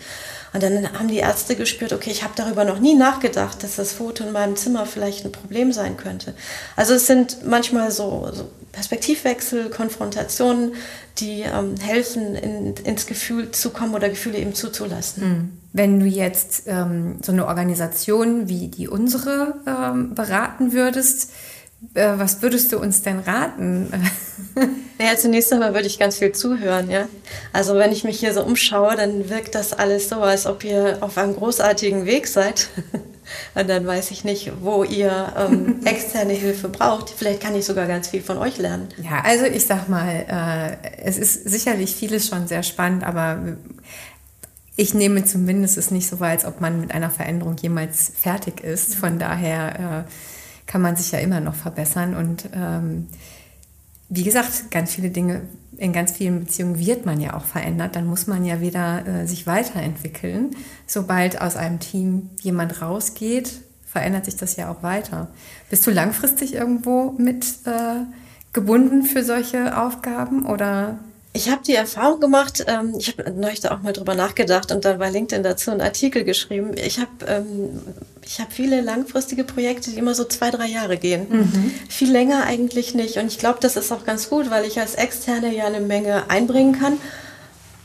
[0.53, 3.93] Und dann haben die Ärzte gespürt, okay, ich habe darüber noch nie nachgedacht, dass das
[3.93, 6.33] Foto in meinem Zimmer vielleicht ein Problem sein könnte.
[6.75, 10.73] Also es sind manchmal so, so Perspektivwechsel, Konfrontationen,
[11.17, 15.23] die ähm, helfen, in, ins Gefühl zu kommen oder Gefühle eben zuzulassen.
[15.23, 15.49] Hm.
[15.71, 21.31] Wenn du jetzt ähm, so eine Organisation wie die unsere ähm, beraten würdest,
[21.81, 23.91] was würdest du uns denn raten?
[25.01, 27.07] Naja, zunächst einmal würde ich ganz viel zuhören, ja.
[27.53, 30.97] Also wenn ich mich hier so umschaue, dann wirkt das alles so, als ob ihr
[30.99, 32.67] auf einem großartigen Weg seid.
[33.55, 37.11] Und dann weiß ich nicht, wo ihr ähm, externe Hilfe braucht.
[37.11, 38.89] Vielleicht kann ich sogar ganz viel von euch lernen.
[39.01, 40.25] Ja, also ich sag mal,
[40.83, 43.39] äh, es ist sicherlich vieles schon sehr spannend, aber
[44.75, 48.61] ich nehme zumindest es nicht so wahr, als ob man mit einer Veränderung jemals fertig
[48.61, 48.95] ist.
[48.95, 50.11] Von daher äh,
[50.69, 52.15] kann man sich ja immer noch verbessern.
[52.15, 53.07] Und ähm,
[54.07, 55.41] wie gesagt, ganz viele Dinge,
[55.77, 57.95] in ganz vielen Beziehungen wird man ja auch verändert.
[57.95, 60.51] Dann muss man ja wieder äh, sich weiterentwickeln.
[60.85, 65.29] Sobald aus einem Team jemand rausgeht, verändert sich das ja auch weiter.
[65.71, 68.05] Bist du langfristig irgendwo mit äh,
[68.53, 70.99] gebunden für solche Aufgaben oder
[71.31, 74.83] ich habe die Erfahrung gemacht, ähm, ich habe neulich da auch mal drüber nachgedacht und
[74.83, 76.71] dann bei LinkedIn dazu einen Artikel geschrieben.
[76.75, 77.79] Ich habe ähm,
[78.25, 81.27] ich hab viele langfristige Projekte, die immer so zwei, drei Jahre gehen.
[81.29, 81.71] Mhm.
[81.87, 83.17] Viel länger eigentlich nicht.
[83.17, 86.29] Und ich glaube, das ist auch ganz gut, weil ich als Externe ja eine Menge
[86.29, 86.97] einbringen kann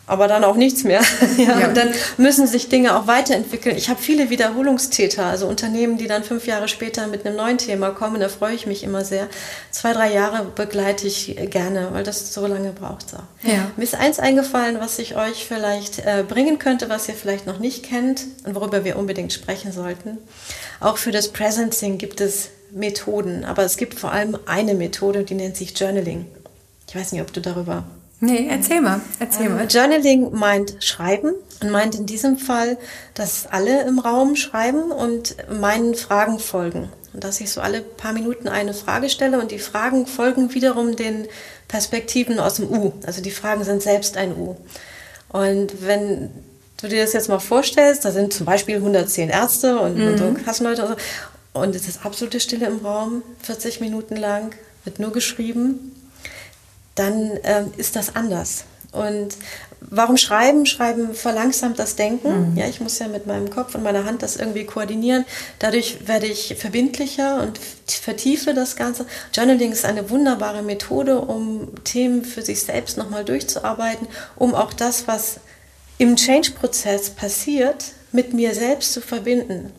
[0.06, 1.00] aber dann auch nichts mehr.
[1.38, 1.68] ja, ja.
[1.68, 3.76] Und dann müssen sich Dinge auch weiterentwickeln.
[3.76, 7.90] Ich habe viele Wiederholungstäter, also Unternehmen, die dann fünf Jahre später mit einem neuen Thema
[7.90, 8.20] kommen.
[8.20, 9.28] Da freue ich mich immer sehr.
[9.70, 13.10] Zwei, drei Jahre begleite ich gerne, weil das so lange braucht.
[13.10, 13.16] So.
[13.42, 13.70] Ja.
[13.76, 17.58] Mir ist eins eingefallen, was ich euch vielleicht äh, bringen könnte, was ihr vielleicht noch
[17.58, 20.18] nicht kennt und worüber wir unbedingt sprechen sollten.
[20.80, 25.34] Auch für das Presencing gibt es Methoden, aber es gibt vor allem eine Methode, die
[25.34, 26.26] nennt sich Journaling.
[26.88, 27.84] Ich weiß nicht, ob du darüber
[28.20, 29.66] Nee, erzähl mal, erzähl mal.
[29.66, 32.78] Journaling meint Schreiben und meint in diesem Fall,
[33.14, 36.90] dass alle im Raum schreiben und meinen Fragen folgen.
[37.12, 40.96] Und dass ich so alle paar Minuten eine Frage stelle und die Fragen folgen wiederum
[40.96, 41.26] den
[41.68, 42.92] Perspektiven aus dem U.
[43.06, 44.56] Also die Fragen sind selbst ein U.
[45.28, 46.30] Und wenn
[46.80, 50.06] du dir das jetzt mal vorstellst, da sind zum Beispiel 110 Ärzte und, mhm.
[50.08, 50.96] und so Kassenleute und so,
[51.60, 55.92] und es ist absolute Stille im Raum, 40 Minuten lang, wird nur geschrieben
[56.94, 58.64] dann ähm, ist das anders.
[58.92, 59.36] Und
[59.80, 60.66] warum schreiben?
[60.66, 62.52] Schreiben verlangsamt das Denken.
[62.52, 62.56] Mhm.
[62.56, 65.24] Ja, ich muss ja mit meinem Kopf und meiner Hand das irgendwie koordinieren.
[65.58, 69.06] Dadurch werde ich verbindlicher und vertiefe das Ganze.
[69.32, 75.08] Journaling ist eine wunderbare Methode, um Themen für sich selbst nochmal durchzuarbeiten, um auch das,
[75.08, 75.40] was
[75.98, 79.72] im Change-Prozess passiert, mit mir selbst zu verbinden.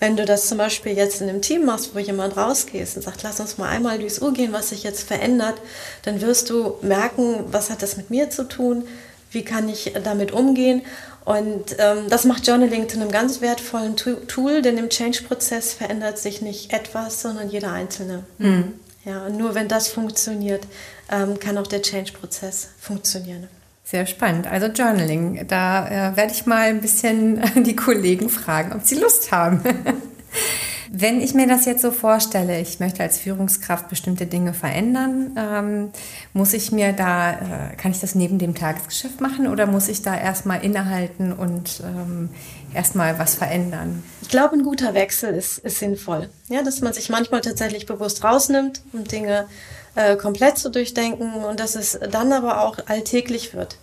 [0.00, 3.22] Wenn du das zum Beispiel jetzt in einem Team machst, wo jemand rausgehst und sagt,
[3.22, 5.60] lass uns mal einmal durchs Uhr gehen, was sich jetzt verändert,
[6.02, 8.84] dann wirst du merken, was hat das mit mir zu tun,
[9.30, 10.82] wie kann ich damit umgehen.
[11.26, 16.40] Und ähm, das macht Journaling zu einem ganz wertvollen Tool, denn im Change-Prozess verändert sich
[16.40, 18.24] nicht etwas, sondern jeder Einzelne.
[18.38, 18.72] Mhm.
[19.04, 20.62] Ja, und nur wenn das funktioniert,
[21.10, 23.48] ähm, kann auch der Change-Prozess funktionieren.
[23.90, 24.46] Sehr spannend.
[24.46, 29.32] Also Journaling, da äh, werde ich mal ein bisschen die Kollegen fragen, ob sie Lust
[29.32, 29.62] haben.
[30.92, 35.90] Wenn ich mir das jetzt so vorstelle, ich möchte als Führungskraft bestimmte Dinge verändern, ähm,
[36.34, 40.02] muss ich mir da, äh, kann ich das neben dem Tagesgeschäft machen oder muss ich
[40.02, 42.28] da erstmal innehalten und ähm,
[42.74, 44.02] erstmal was verändern?
[44.22, 46.28] Ich glaube, ein guter Wechsel ist, ist sinnvoll.
[46.48, 49.46] Ja, dass man sich manchmal tatsächlich bewusst rausnimmt, um Dinge
[49.94, 53.76] äh, komplett zu durchdenken und dass es dann aber auch alltäglich wird.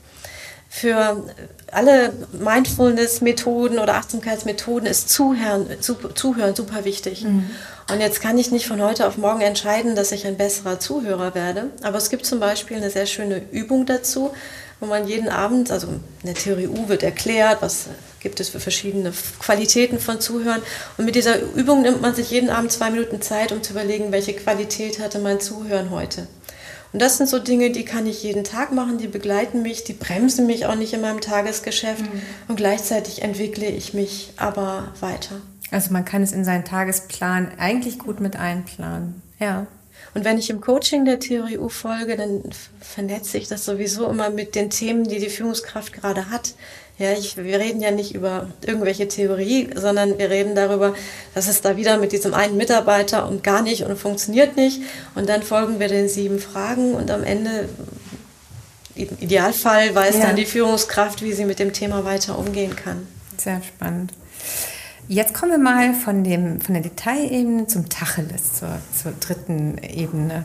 [0.70, 1.24] Für
[1.72, 7.24] alle Mindfulness-Methoden oder Achtsamkeitsmethoden ist Zuhören super, Zuhören super wichtig.
[7.24, 7.50] Mhm.
[7.90, 11.36] Und jetzt kann ich nicht von heute auf morgen entscheiden, dass ich ein besserer Zuhörer
[11.36, 11.72] werde.
[11.84, 14.32] Aber es gibt zum Beispiel eine sehr schöne Übung dazu,
[14.80, 17.88] wo man jeden Abend, also in der Theorie U wird erklärt, was
[18.20, 20.62] gibt es für verschiedene Qualitäten von Zuhören.
[20.98, 24.12] Und mit dieser Übung nimmt man sich jeden Abend zwei Minuten Zeit, um zu überlegen,
[24.12, 26.28] welche Qualität hatte mein Zuhören heute.
[26.94, 29.94] Und das sind so Dinge, die kann ich jeden Tag machen, die begleiten mich, die
[29.94, 32.22] bremsen mich auch nicht in meinem Tagesgeschäft mhm.
[32.48, 35.36] und gleichzeitig entwickle ich mich aber weiter.
[35.70, 39.22] Also man kann es in seinen Tagesplan eigentlich gut mit einplanen.
[39.40, 39.68] Ja.
[40.18, 42.42] Und wenn ich im Coaching der Theorie U folge, dann
[42.82, 46.56] vernetze ich das sowieso immer mit den Themen, die die Führungskraft gerade hat.
[46.98, 50.96] Ja, ich, wir reden ja nicht über irgendwelche Theorie, sondern wir reden darüber,
[51.36, 54.82] dass es da wieder mit diesem einen Mitarbeiter und gar nicht und funktioniert nicht.
[55.14, 57.70] Und dann folgen wir den sieben Fragen und am Ende,
[58.96, 60.22] im Idealfall, weiß ja.
[60.26, 63.08] dann die Führungskraft, wie sie mit dem Thema weiter umgehen kann.
[63.38, 64.14] Sehr spannend.
[65.10, 70.44] Jetzt kommen wir mal von, dem, von der Detailebene zum Tacheles, zur, zur dritten Ebene.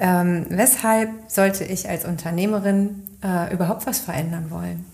[0.00, 4.84] Ähm, weshalb sollte ich als Unternehmerin äh, überhaupt was verändern wollen?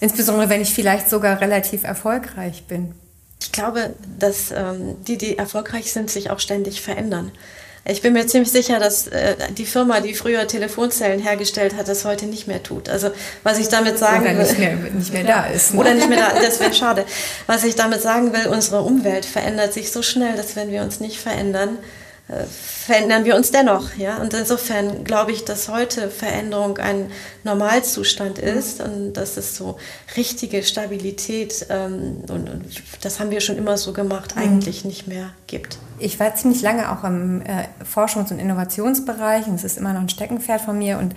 [0.00, 2.92] Insbesondere wenn ich vielleicht sogar relativ erfolgreich bin.
[3.40, 7.30] Ich glaube, dass ähm, die, die erfolgreich sind, sich auch ständig verändern.
[7.84, 12.04] Ich bin mir ziemlich sicher, dass äh, die Firma, die früher Telefonzellen hergestellt hat, das
[12.04, 12.88] heute nicht mehr tut.
[12.88, 13.10] Also
[13.42, 15.74] was ich damit sagen Oder will, nicht mehr, nicht mehr da ist.
[15.74, 15.80] Ne?
[15.80, 17.04] Oder nicht mehr da, das wäre schade.
[17.48, 21.00] Was ich damit sagen will, unsere Umwelt verändert sich so schnell, dass wenn wir uns
[21.00, 21.78] nicht verändern,
[22.46, 23.94] verändern wir uns dennoch.
[23.96, 24.18] Ja?
[24.18, 27.10] Und insofern glaube ich, dass heute Veränderung ein
[27.44, 29.76] Normalzustand ist und dass es so
[30.16, 32.64] richtige Stabilität, ähm, und, und,
[33.02, 34.42] das haben wir schon immer so gemacht, mhm.
[34.42, 35.78] eigentlich nicht mehr gibt.
[35.98, 40.00] Ich war ziemlich lange auch im äh, Forschungs- und Innovationsbereich und es ist immer noch
[40.00, 41.14] ein Steckenpferd von mir und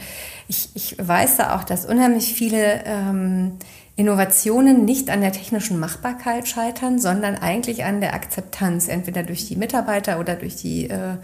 [0.48, 3.58] ich, ich weiß da auch, dass unheimlich viele ähm,
[3.98, 9.56] Innovationen nicht an der technischen Machbarkeit scheitern, sondern eigentlich an der Akzeptanz, entweder durch die
[9.56, 11.16] Mitarbeiter oder durch die äh,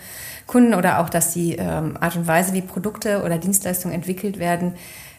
[0.47, 4.75] Kunden oder auch, dass die ähm, Art und Weise, wie Produkte oder Dienstleistungen entwickelt werden,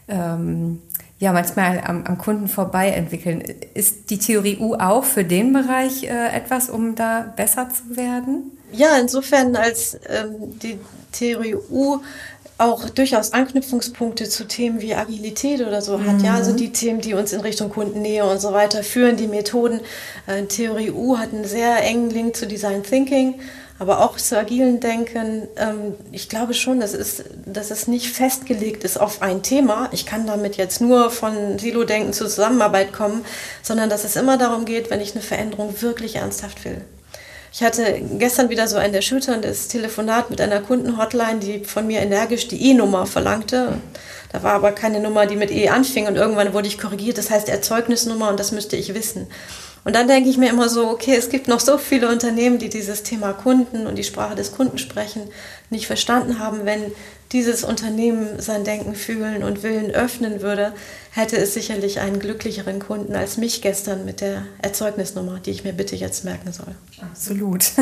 [0.08, 0.80] ähm,
[1.18, 3.42] ja manchmal am, am, Kunden vorbei entwickeln.
[3.74, 8.50] Ist die Theorie U auch für den Bereich äh, etwas, um da besser zu werden?
[8.72, 10.78] Ja, insofern als ähm, die
[11.12, 12.00] Theorie U
[12.62, 16.18] auch durchaus Anknüpfungspunkte zu Themen wie Agilität oder so hat.
[16.18, 16.24] Mhm.
[16.24, 19.80] Ja, also die Themen, die uns in Richtung Kundennähe und so weiter führen, die Methoden.
[20.26, 23.40] Äh, Theorie U hat einen sehr engen Link zu Design Thinking,
[23.78, 25.48] aber auch zu agilen Denken.
[25.56, 29.88] Ähm, ich glaube schon, dass es, dass es nicht festgelegt ist auf ein Thema.
[29.92, 33.24] Ich kann damit jetzt nur von Silo-Denken zu Zusammenarbeit kommen,
[33.62, 36.82] sondern dass es immer darum geht, wenn ich eine Veränderung wirklich ernsthaft will.
[37.54, 42.48] Ich hatte gestern wieder so ein erschütterndes Telefonat mit einer Kundenhotline, die von mir energisch
[42.48, 43.74] die E-Nummer verlangte.
[44.32, 47.18] Da war aber keine Nummer, die mit E anfing und irgendwann wurde ich korrigiert.
[47.18, 49.26] Das heißt Erzeugnisnummer und das müsste ich wissen.
[49.84, 52.68] Und dann denke ich mir immer so, okay, es gibt noch so viele Unternehmen, die
[52.68, 55.22] dieses Thema Kunden und die Sprache des Kunden sprechen,
[55.70, 56.64] nicht verstanden haben.
[56.64, 56.92] Wenn
[57.32, 60.72] dieses Unternehmen sein Denken, Fühlen und Willen öffnen würde,
[61.10, 65.72] hätte es sicherlich einen glücklicheren Kunden als mich gestern mit der Erzeugnisnummer, die ich mir
[65.72, 66.74] bitte jetzt merken soll.
[67.00, 67.72] Absolut.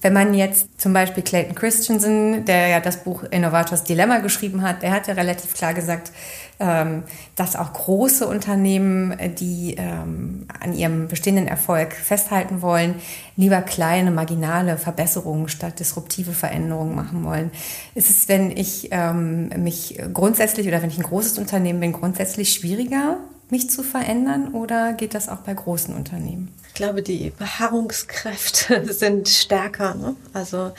[0.00, 4.82] Wenn man jetzt zum Beispiel Clayton Christensen, der ja das Buch Innovators Dilemma geschrieben hat,
[4.82, 6.12] der hat ja relativ klar gesagt,
[6.60, 7.02] ähm,
[7.34, 12.96] dass auch große Unternehmen, die ähm, an ihrem bestehenden Erfolg festhalten wollen,
[13.36, 17.50] lieber kleine, marginale Verbesserungen statt disruptive Veränderungen machen wollen.
[17.94, 22.52] Ist es, wenn ich ähm, mich grundsätzlich oder wenn ich ein großes Unternehmen bin, grundsätzlich
[22.52, 23.18] schwieriger,
[23.50, 26.52] mich zu verändern oder geht das auch bei großen Unternehmen?
[26.68, 29.94] Ich glaube, die Beharrungskräfte sind stärker.
[29.94, 30.16] Ne?
[30.32, 30.72] Also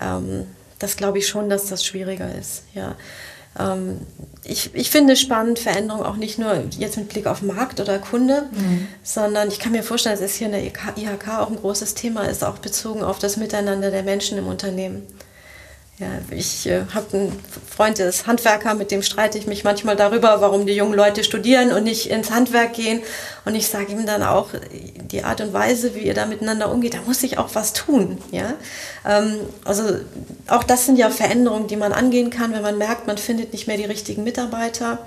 [0.00, 0.46] ähm,
[0.78, 2.64] das glaube ich schon, dass das schwieriger ist.
[2.74, 2.96] Ja.
[3.58, 4.00] Ähm,
[4.44, 8.48] ich, ich finde spannend Veränderung auch nicht nur jetzt mit Blick auf Markt oder Kunde,
[8.52, 8.88] mhm.
[9.02, 12.22] sondern ich kann mir vorstellen, dass es hier in der IHK auch ein großes Thema
[12.22, 15.02] ist, auch bezogen auf das Miteinander der Menschen im Unternehmen.
[15.98, 19.96] Ja, ich äh, habe einen Freund, der ist Handwerker, mit dem streite ich mich manchmal
[19.96, 23.02] darüber, warum die jungen Leute studieren und nicht ins Handwerk gehen.
[23.44, 24.50] Und ich sage ihm dann auch,
[25.10, 28.18] die Art und Weise, wie ihr da miteinander umgeht, da muss ich auch was tun.
[28.30, 28.54] Ja?
[29.04, 29.82] Ähm, also
[30.46, 33.66] auch das sind ja Veränderungen, die man angehen kann, wenn man merkt, man findet nicht
[33.66, 35.00] mehr die richtigen Mitarbeiter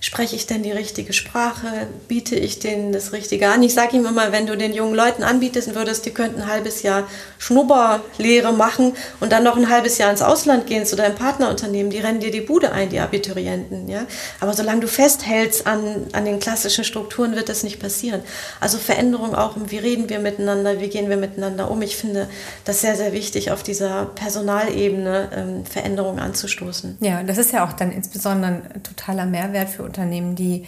[0.00, 1.88] spreche ich denn die richtige Sprache?
[2.06, 3.62] Biete ich denen das Richtige an?
[3.62, 6.82] Ich sage ihm immer, wenn du den jungen Leuten anbieten würdest, die könnten ein halbes
[6.82, 7.08] Jahr
[7.38, 11.98] Schnupperlehre machen und dann noch ein halbes Jahr ins Ausland gehen zu deinem Partnerunternehmen, die
[11.98, 13.88] rennen dir die Bude ein, die Abiturienten.
[13.88, 14.06] Ja?
[14.40, 18.22] Aber solange du festhältst an, an den klassischen Strukturen, wird das nicht passieren.
[18.60, 21.82] Also Veränderung auch, wie reden wir miteinander, wie gehen wir miteinander um.
[21.82, 22.28] Ich finde
[22.64, 26.98] das sehr, sehr wichtig, auf dieser Personalebene ähm, Veränderungen anzustoßen.
[27.00, 30.66] Ja, das ist ja auch dann insbesondere ein totaler Mehrwert für Unternehmen, die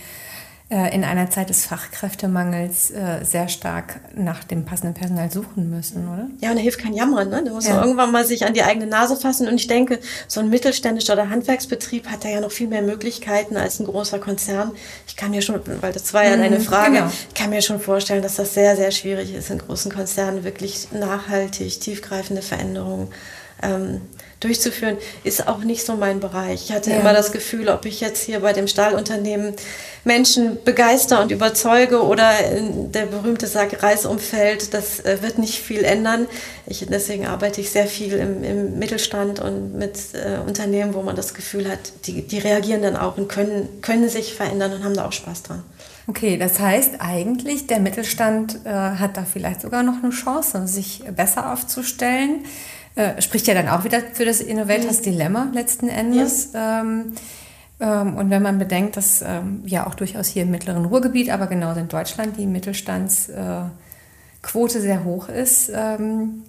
[0.70, 6.08] äh, in einer Zeit des Fachkräftemangels äh, sehr stark nach dem passenden Personal suchen müssen,
[6.08, 6.28] oder?
[6.40, 7.28] Ja, und da hilft kein Jammern.
[7.28, 7.42] Ne?
[7.44, 7.74] Da muss ja.
[7.74, 9.48] man irgendwann mal sich an die eigene Nase fassen.
[9.48, 13.56] Und ich denke, so ein mittelständischer oder Handwerksbetrieb hat da ja noch viel mehr Möglichkeiten
[13.56, 14.70] als ein großer Konzern.
[15.08, 17.10] Ich kann mir schon, weil das war ja deine mhm, Frage, genau.
[17.28, 20.92] ich kann mir schon vorstellen, dass das sehr, sehr schwierig ist, in großen Konzernen wirklich
[20.92, 23.08] nachhaltig, tiefgreifende Veränderungen
[23.62, 24.00] ähm,
[24.40, 26.64] durchzuführen, ist auch nicht so mein Bereich.
[26.64, 27.00] Ich hatte ja.
[27.00, 29.52] immer das Gefühl, ob ich jetzt hier bei dem Stahlunternehmen
[30.04, 32.32] Menschen begeister und überzeuge oder
[32.94, 36.26] der berühmte Sack Reisumfeld, das äh, wird nicht viel ändern.
[36.66, 41.16] Ich, deswegen arbeite ich sehr viel im, im Mittelstand und mit äh, Unternehmen, wo man
[41.16, 44.94] das Gefühl hat, die, die reagieren dann auch und können, können sich verändern und haben
[44.94, 45.62] da auch Spaß dran.
[46.06, 51.04] Okay, das heißt eigentlich, der Mittelstand äh, hat da vielleicht sogar noch eine Chance, sich
[51.14, 52.46] besser aufzustellen.
[53.00, 55.04] Äh, spricht ja dann auch wieder für das Innovators mhm.
[55.04, 56.52] Dilemma letzten Endes.
[56.52, 56.80] Ja.
[56.80, 57.12] Ähm,
[57.80, 61.46] ähm, und wenn man bedenkt, dass ähm, ja auch durchaus hier im mittleren Ruhrgebiet, aber
[61.46, 63.72] genauso in Deutschland die Mittelstandsquote
[64.78, 66.42] äh, sehr hoch ist, ähm,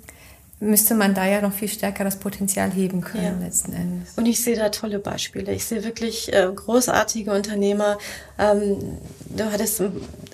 [0.62, 3.46] müsste man da ja noch viel stärker das Potenzial heben können ja.
[3.46, 4.10] letzten Endes.
[4.16, 5.52] Und ich sehe da tolle Beispiele.
[5.54, 7.98] Ich sehe wirklich äh, großartige Unternehmer.
[8.38, 8.78] Ähm,
[9.30, 9.82] du hattest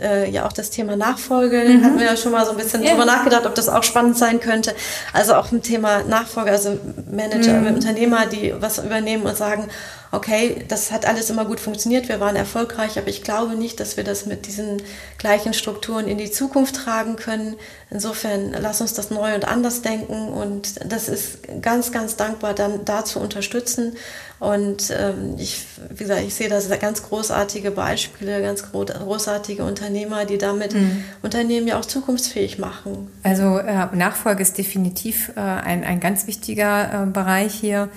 [0.01, 1.83] äh, ja auch das Thema Nachfolge, mhm.
[1.83, 2.91] hatten wir ja schon mal so ein bisschen ja.
[2.91, 4.75] drüber nachgedacht, ob das auch spannend sein könnte.
[5.13, 6.77] Also auch ein Thema Nachfolge, also
[7.09, 7.75] Manager, mhm.
[7.75, 9.69] Unternehmer, die was übernehmen und sagen,
[10.11, 13.97] okay, das hat alles immer gut funktioniert, wir waren erfolgreich, aber ich glaube nicht, dass
[13.97, 14.81] wir das mit diesen
[15.17, 17.55] gleichen Strukturen in die Zukunft tragen können.
[17.89, 22.85] Insofern lass uns das neu und anders denken und das ist ganz, ganz dankbar, dann
[22.85, 23.95] da zu unterstützen.
[24.39, 30.37] Und ähm, ich, wie gesagt, ich sehe da ganz großartige Beispiele, ganz großartige Unternehmer, die
[30.37, 31.03] damit mhm.
[31.23, 33.09] Unternehmen ja auch zukunftsfähig machen.
[33.23, 37.89] Also äh, Nachfolge ist definitiv äh, ein, ein ganz wichtiger äh, Bereich hier.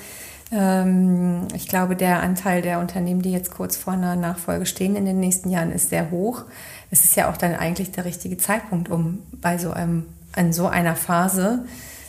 [0.53, 5.05] Ähm, ich glaube, der Anteil der Unternehmen, die jetzt kurz vor einer Nachfolge stehen in
[5.05, 6.45] den nächsten Jahren, ist sehr hoch.
[6.91, 10.67] Es ist ja auch dann eigentlich der richtige Zeitpunkt, um bei so einem, an so
[10.67, 11.65] einer Phase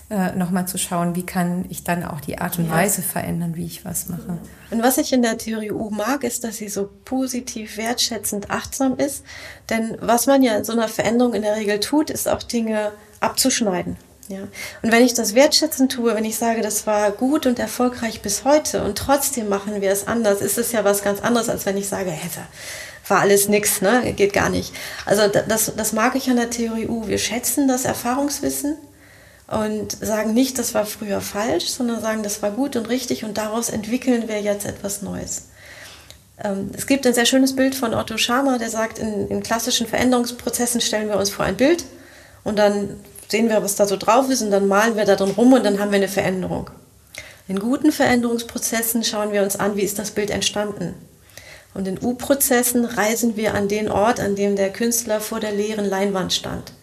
[0.09, 3.65] äh, nochmal zu schauen, wie kann ich dann auch die Art und Weise verändern, wie
[3.65, 4.39] ich was mache.
[4.69, 8.97] Und was ich in der Theorie U mag, ist, dass sie so positiv, wertschätzend, achtsam
[8.97, 9.23] ist.
[9.69, 12.91] Denn was man ja in so einer Veränderung in der Regel tut, ist auch Dinge
[13.21, 13.95] abzuschneiden.
[14.31, 14.47] Ja.
[14.81, 18.45] Und wenn ich das wertschätzend tue, wenn ich sage, das war gut und erfolgreich bis
[18.45, 21.75] heute und trotzdem machen wir es anders, ist es ja was ganz anderes, als wenn
[21.75, 22.29] ich sage, hey,
[23.07, 24.13] war alles nix, ne?
[24.15, 24.73] geht gar nicht.
[25.05, 27.07] Also das, das mag ich an der Theorie U.
[27.07, 28.77] Wir schätzen das Erfahrungswissen
[29.47, 33.37] und sagen nicht, das war früher falsch, sondern sagen, das war gut und richtig und
[33.37, 35.49] daraus entwickeln wir jetzt etwas Neues.
[36.41, 39.87] Ähm, es gibt ein sehr schönes Bild von Otto Schama, der sagt, in, in klassischen
[39.87, 41.83] Veränderungsprozessen stellen wir uns vor ein Bild
[42.45, 42.97] und dann
[43.31, 45.65] sehen wir, was da so drauf ist und dann malen wir da drin rum und
[45.65, 46.69] dann haben wir eine Veränderung.
[47.47, 50.93] In guten Veränderungsprozessen schauen wir uns an, wie ist das Bild entstanden.
[51.73, 55.85] Und in U-Prozessen reisen wir an den Ort, an dem der Künstler vor der leeren
[55.85, 56.73] Leinwand stand.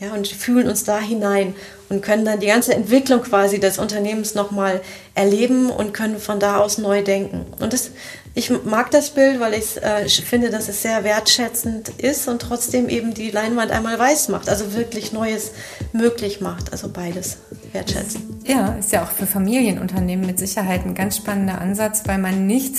[0.00, 1.54] Ja, und fühlen uns da hinein
[1.88, 4.80] und können dann die ganze Entwicklung quasi des Unternehmens nochmal
[5.14, 7.46] erleben und können von da aus neu denken.
[7.60, 7.92] Und das
[8.34, 12.88] ich mag das Bild, weil ich äh, finde, dass es sehr wertschätzend ist und trotzdem
[12.88, 15.50] eben die Leinwand einmal weiß macht, also wirklich Neues
[15.92, 16.72] möglich macht.
[16.72, 17.38] Also beides
[17.72, 18.40] wertschätzen.
[18.46, 22.76] Ja, ist ja auch für Familienunternehmen mit Sicherheit ein ganz spannender Ansatz, weil man nicht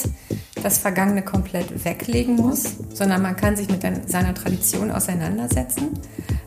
[0.63, 5.89] das Vergangene komplett weglegen muss, sondern man kann sich mit seiner Tradition auseinandersetzen,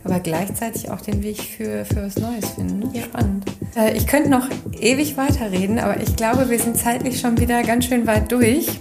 [0.04, 2.94] aber gleichzeitig auch den Weg für, für was Neues finden.
[2.94, 3.02] Ja.
[3.02, 3.44] Spannend.
[3.76, 4.48] Äh, ich könnte noch
[4.80, 8.80] ewig weiterreden, aber ich glaube, wir sind zeitlich schon wieder ganz schön weit durch.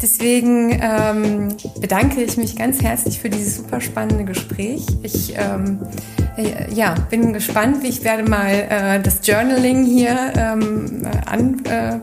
[0.00, 1.48] Deswegen ähm,
[1.80, 4.84] bedanke ich mich ganz herzlich für dieses super spannende Gespräch.
[5.02, 5.80] Ich ähm,
[6.18, 6.23] äh,
[6.72, 11.96] ja, bin gespannt, ich werde mal äh, das Journaling hier ähm, an, äh,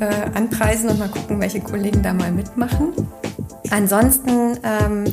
[0.00, 2.92] äh, anpreisen und mal gucken, welche Kollegen da mal mitmachen.
[3.70, 5.04] Ansonsten, ähm,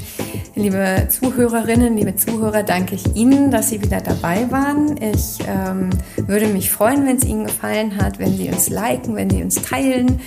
[0.56, 4.96] liebe Zuhörerinnen, liebe Zuhörer, danke ich Ihnen, dass Sie wieder dabei waren.
[5.02, 5.90] Ich ähm,
[6.28, 9.56] würde mich freuen, wenn es Ihnen gefallen hat, wenn Sie uns liken, wenn Sie uns
[9.56, 10.20] teilen,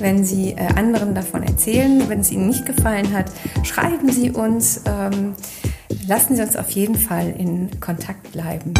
[0.00, 2.02] wenn Sie äh, anderen davon erzählen.
[2.08, 3.26] Wenn es Ihnen nicht gefallen hat,
[3.62, 4.80] schreiben Sie uns.
[4.86, 5.34] Ähm,
[6.06, 8.74] lassen Sie uns auf jeden Fall in Kontakt bleiben.